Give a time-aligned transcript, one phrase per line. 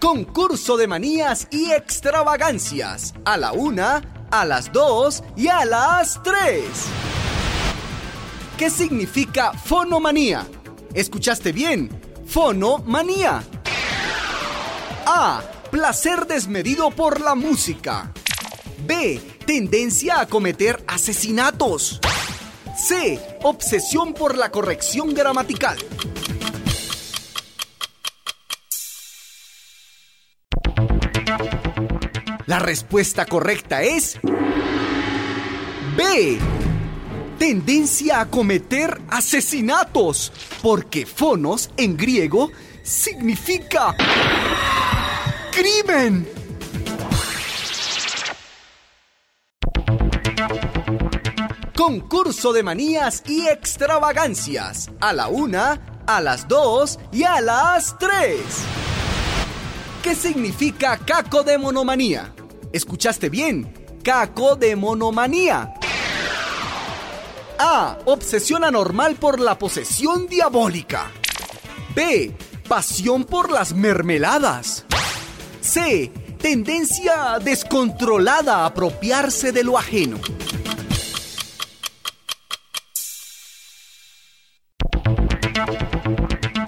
[0.00, 3.14] Concurso de manías y extravagancias.
[3.24, 6.64] A la una, a las dos y a las tres.
[8.56, 10.46] ¿Qué significa fonomanía?
[10.94, 11.88] ¿Escuchaste bien?
[12.26, 13.42] Fonomanía.
[15.06, 15.42] A.
[15.70, 18.12] Placer desmedido por la música.
[18.86, 19.20] B.
[19.46, 22.00] Tendencia a cometer asesinatos.
[22.76, 23.20] C.
[23.42, 25.78] Obsesión por la corrección gramatical.
[32.50, 34.18] La respuesta correcta es
[35.96, 36.36] B.
[37.38, 42.50] Tendencia a cometer asesinatos, porque fonos en griego
[42.82, 43.94] significa
[45.52, 46.28] crimen.
[51.76, 54.90] Concurso de manías y extravagancias.
[55.00, 58.40] A la una, a las dos y a las tres.
[60.02, 62.32] ¿Qué significa caco de monomanía?
[62.72, 63.72] ¿Escuchaste bien?
[64.04, 65.74] Caco de monomanía.
[67.58, 67.98] A.
[68.04, 71.10] Obsesión anormal por la posesión diabólica.
[71.94, 72.34] B.
[72.68, 74.84] Pasión por las mermeladas.
[75.60, 76.12] C.
[76.38, 80.18] Tendencia descontrolada a apropiarse de lo ajeno.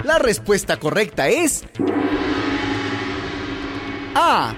[0.02, 1.64] La respuesta correcta es
[4.14, 4.52] A.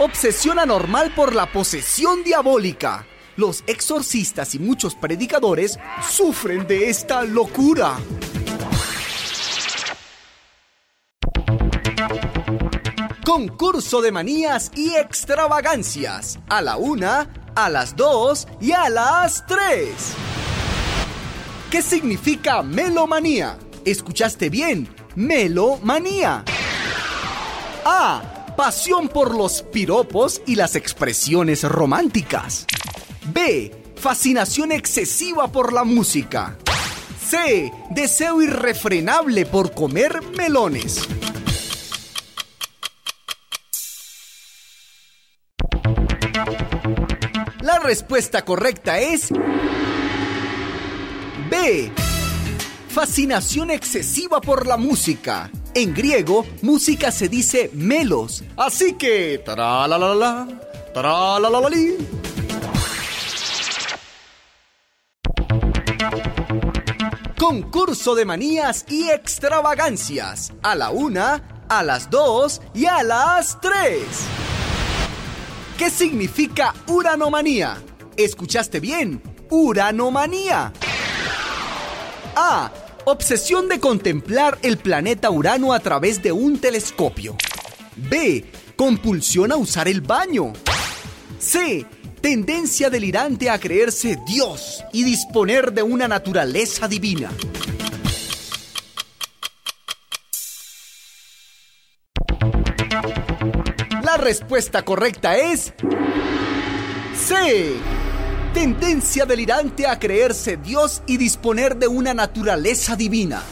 [0.00, 3.04] Obsesión anormal por la posesión diabólica.
[3.34, 5.76] Los exorcistas y muchos predicadores
[6.08, 7.96] sufren de esta locura.
[13.26, 16.38] Concurso de manías y extravagancias.
[16.48, 20.14] A la una, a las dos y a las tres.
[21.72, 23.58] ¿Qué significa melomanía?
[23.84, 24.88] ¿Escuchaste bien?
[25.16, 26.44] Melomanía.
[27.84, 28.37] A.
[28.58, 32.66] Pasión por los piropos y las expresiones románticas.
[33.32, 33.70] B.
[33.94, 36.58] Fascinación excesiva por la música.
[37.24, 37.72] C.
[37.90, 41.08] Deseo irrefrenable por comer melones.
[47.60, 49.30] La respuesta correcta es
[51.48, 51.92] B.
[52.88, 55.48] Fascinación excesiva por la música.
[55.74, 58.42] En griego, música se dice melos.
[58.56, 59.42] Así que.
[59.44, 60.48] Tra-la-la-la,
[60.92, 61.96] tra-la-la-la-li.
[67.38, 70.52] Concurso de manías y extravagancias.
[70.62, 74.26] A la una, a las dos y a las tres.
[75.78, 77.78] ¿Qué significa uranomanía?
[78.16, 79.22] ¿Escuchaste bien?
[79.48, 80.72] Uranomanía.
[82.34, 82.70] A.
[83.10, 87.38] Obsesión de contemplar el planeta Urano a través de un telescopio.
[87.96, 88.44] B.
[88.76, 90.52] Compulsión a usar el baño.
[91.38, 91.86] C.
[92.20, 97.30] Tendencia delirante a creerse Dios y disponer de una naturaleza divina.
[104.04, 105.72] La respuesta correcta es
[107.16, 107.72] C.
[108.54, 113.42] Tendencia delirante a creerse Dios y disponer de una naturaleza divina.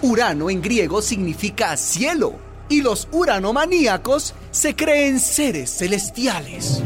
[0.00, 2.36] Urano en griego significa cielo
[2.68, 6.82] y los uranomaníacos se creen seres celestiales.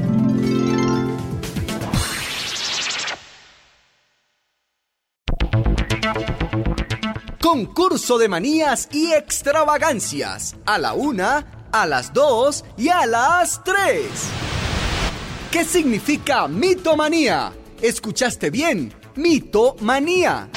[7.41, 10.57] Concurso de manías y extravagancias.
[10.67, 14.09] A la una, a las dos y a las tres.
[15.53, 17.53] ¿Qué significa mitomanía?
[17.83, 18.91] ¿Escuchaste bien?
[19.17, 20.49] Mitomanía.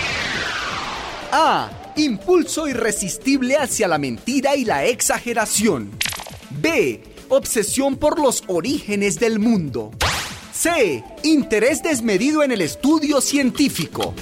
[1.33, 1.69] A.
[1.97, 5.91] Impulso irresistible hacia la mentira y la exageración.
[6.50, 7.03] B.
[7.28, 9.91] Obsesión por los orígenes del mundo.
[10.53, 11.03] C.
[11.23, 14.13] Interés desmedido en el estudio científico.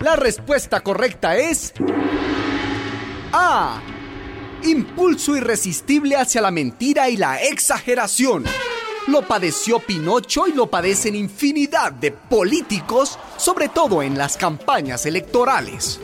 [0.00, 1.72] La respuesta correcta es
[3.32, 3.80] A.
[4.64, 8.44] Impulso irresistible hacia la mentira y la exageración.
[9.08, 16.00] Lo padeció Pinocho y lo padecen infinidad de políticos, sobre todo en las campañas electorales.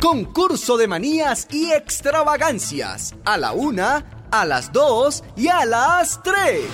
[0.00, 3.14] Concurso de manías y extravagancias.
[3.24, 6.64] A la una, a las dos y a las tres.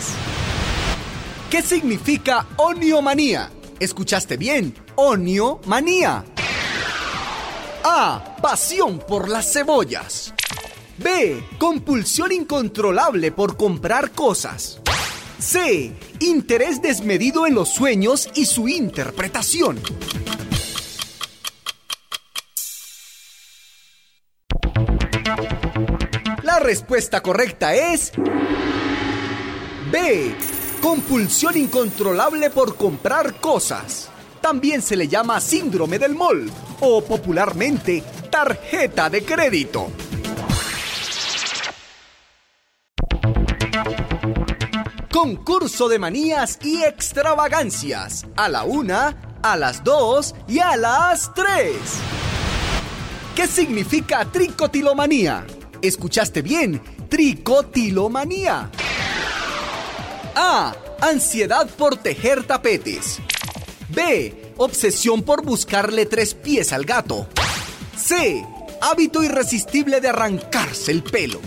[1.51, 3.51] ¿Qué significa oniomanía?
[3.79, 4.75] ¿Escuchaste bien?
[5.03, 6.27] Oniomanía.
[7.83, 8.37] A.
[8.43, 10.35] Pasión por las cebollas.
[10.99, 11.43] B.
[11.59, 14.79] Compulsión incontrolable por comprar cosas.
[15.39, 15.97] C.
[16.19, 19.81] Interés desmedido en los sueños y su interpretación.
[26.43, 28.13] La respuesta correcta es
[29.91, 30.35] B.
[30.83, 34.10] Compulsión incontrolable por comprar cosas.
[34.41, 36.51] También se le llama síndrome del mall
[36.81, 39.91] o popularmente tarjeta de crédito.
[45.13, 48.27] Concurso de manías y extravagancias.
[48.37, 51.75] A la una, a las dos y a las tres.
[53.37, 55.47] ¿Qué significa tricotilomanía?
[55.83, 56.81] ¿Escuchaste bien?
[57.09, 58.71] Tricotilomanía.
[60.35, 60.75] A.
[61.01, 63.21] Ansiedad por tejer tapetes.
[63.93, 64.55] B.
[64.57, 67.27] Obsesión por buscarle tres pies al gato.
[67.97, 68.45] C.
[68.81, 71.41] Hábito irresistible de arrancarse el pelo.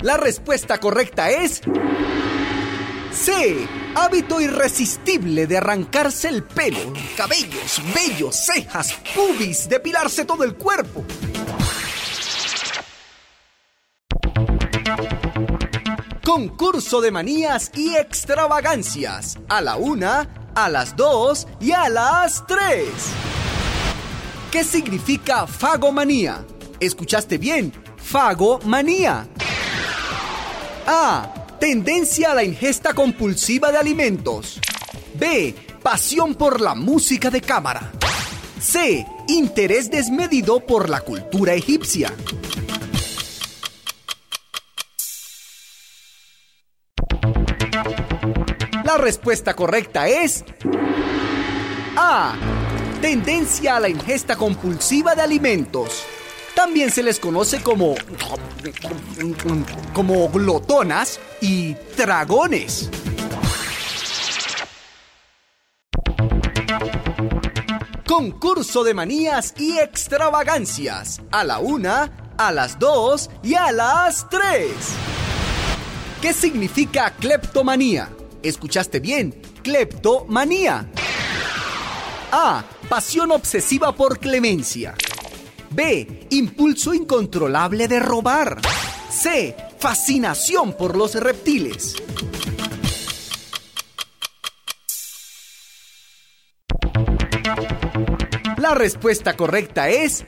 [0.00, 1.60] La respuesta correcta es
[3.12, 3.68] C.
[3.94, 11.04] Hábito irresistible de arrancarse el pelo, cabellos, vellos, cejas, pubis, depilarse todo el cuerpo.
[16.28, 19.38] Concurso de manías y extravagancias.
[19.48, 22.90] A la una, a las dos y a las tres.
[24.52, 26.44] ¿Qué significa fagomanía?
[26.80, 27.72] ¿Escuchaste bien?
[27.96, 29.26] Fagomanía.
[30.86, 31.32] A.
[31.58, 34.60] Tendencia a la ingesta compulsiva de alimentos.
[35.14, 35.54] B.
[35.82, 37.90] Pasión por la música de cámara.
[38.60, 39.06] C.
[39.28, 42.12] Interés desmedido por la cultura egipcia.
[48.88, 50.46] La respuesta correcta es
[51.94, 52.34] A.
[53.02, 56.06] Tendencia a la ingesta compulsiva de alimentos.
[56.54, 57.96] También se les conoce como
[59.92, 62.88] como glotonas y dragones.
[68.06, 71.20] Concurso de manías y extravagancias.
[71.30, 74.72] A la una, a las dos y a las tres.
[76.22, 78.08] ¿Qué significa cleptomanía?
[78.42, 79.40] ¿Escuchaste bien?
[79.62, 80.88] Cleptomanía.
[82.30, 82.64] A.
[82.88, 84.94] Pasión obsesiva por clemencia.
[85.70, 86.26] B.
[86.30, 88.60] Impulso incontrolable de robar.
[89.10, 89.56] C.
[89.78, 91.96] Fascinación por los reptiles.
[98.58, 100.26] La respuesta correcta es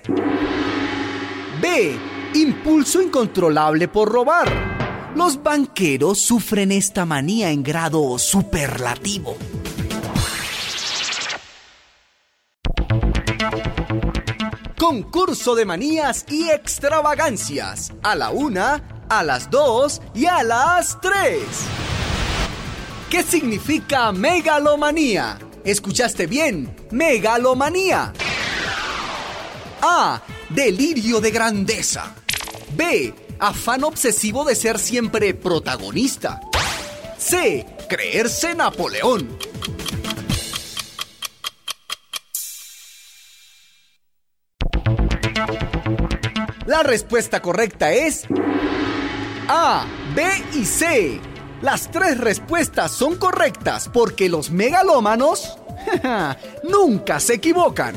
[1.60, 1.98] B.
[2.34, 4.69] Impulso incontrolable por robar.
[5.14, 9.36] Los banqueros sufren esta manía en grado superlativo.
[14.78, 17.92] Concurso de manías y extravagancias.
[18.02, 21.42] A la una, a las dos y a las tres.
[23.10, 25.38] ¿Qué significa megalomanía?
[25.64, 26.74] ¿Escuchaste bien?
[26.92, 28.12] Megalomanía.
[29.82, 30.22] A.
[30.48, 32.14] Delirio de grandeza.
[32.76, 33.29] B.
[33.40, 36.40] Afán obsesivo de ser siempre protagonista.
[37.16, 37.66] C.
[37.88, 39.38] Creerse Napoleón.
[46.66, 48.26] La respuesta correcta es
[49.48, 50.22] A, B
[50.54, 51.18] y C.
[51.62, 55.58] Las tres respuestas son correctas porque los megalómanos
[56.62, 57.94] nunca se equivocan.